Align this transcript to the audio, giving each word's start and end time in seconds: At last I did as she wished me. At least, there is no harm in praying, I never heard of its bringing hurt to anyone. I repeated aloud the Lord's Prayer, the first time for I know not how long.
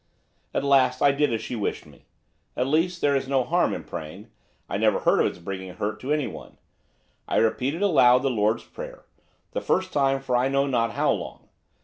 At 0.51 0.63
last 0.63 1.03
I 1.03 1.11
did 1.11 1.31
as 1.31 1.43
she 1.43 1.55
wished 1.55 1.85
me. 1.85 2.07
At 2.57 2.65
least, 2.65 3.01
there 3.01 3.15
is 3.15 3.27
no 3.27 3.43
harm 3.43 3.71
in 3.71 3.83
praying, 3.83 4.31
I 4.67 4.77
never 4.79 5.01
heard 5.01 5.19
of 5.19 5.27
its 5.27 5.37
bringing 5.37 5.75
hurt 5.75 5.99
to 5.99 6.11
anyone. 6.11 6.57
I 7.27 7.37
repeated 7.37 7.83
aloud 7.83 8.23
the 8.23 8.31
Lord's 8.31 8.63
Prayer, 8.63 9.05
the 9.51 9.61
first 9.61 9.93
time 9.93 10.19
for 10.19 10.35
I 10.35 10.47
know 10.47 10.65
not 10.65 10.93
how 10.93 11.11
long. 11.11 11.49